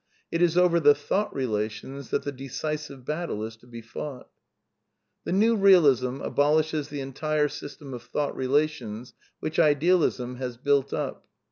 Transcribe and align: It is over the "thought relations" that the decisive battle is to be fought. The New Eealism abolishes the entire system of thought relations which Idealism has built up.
It 0.31 0.41
is 0.41 0.57
over 0.57 0.79
the 0.79 0.95
"thought 0.95 1.31
relations" 1.31 2.09
that 2.09 2.23
the 2.23 2.31
decisive 2.31 3.05
battle 3.05 3.43
is 3.43 3.55
to 3.57 3.67
be 3.67 3.83
fought. 3.83 4.27
The 5.25 5.31
New 5.31 5.55
Eealism 5.55 6.25
abolishes 6.25 6.87
the 6.87 7.01
entire 7.01 7.47
system 7.47 7.93
of 7.93 8.01
thought 8.01 8.35
relations 8.35 9.13
which 9.41 9.59
Idealism 9.59 10.37
has 10.37 10.57
built 10.57 10.91
up. 10.91 11.27